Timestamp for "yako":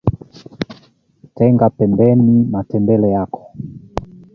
3.15-3.41